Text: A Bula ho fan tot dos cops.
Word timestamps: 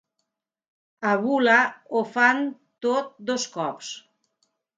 A 1.09 1.11
Bula 1.25 1.57
ho 1.91 2.01
fan 2.15 2.41
tot 2.87 3.13
dos 3.29 3.47
cops. 3.59 3.93